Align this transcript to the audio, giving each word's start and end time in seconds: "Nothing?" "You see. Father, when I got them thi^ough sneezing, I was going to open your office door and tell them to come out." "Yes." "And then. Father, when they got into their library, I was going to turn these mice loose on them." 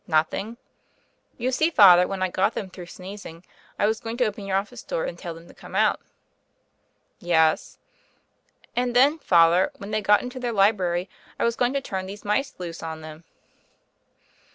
"Nothing?" 0.07 0.57
"You 1.37 1.51
see. 1.51 1.69
Father, 1.69 2.07
when 2.07 2.23
I 2.23 2.29
got 2.29 2.55
them 2.55 2.71
thi^ough 2.71 2.89
sneezing, 2.89 3.43
I 3.77 3.85
was 3.85 3.99
going 3.99 4.17
to 4.17 4.25
open 4.25 4.47
your 4.47 4.57
office 4.57 4.81
door 4.81 5.05
and 5.05 5.15
tell 5.15 5.35
them 5.35 5.47
to 5.47 5.53
come 5.53 5.75
out." 5.75 5.99
"Yes." 7.19 7.77
"And 8.75 8.95
then. 8.95 9.19
Father, 9.19 9.69
when 9.77 9.91
they 9.91 10.01
got 10.01 10.23
into 10.23 10.39
their 10.39 10.53
library, 10.53 11.07
I 11.37 11.43
was 11.43 11.55
going 11.55 11.73
to 11.73 11.81
turn 11.81 12.07
these 12.07 12.25
mice 12.25 12.55
loose 12.57 12.81
on 12.81 13.01
them." 13.01 13.25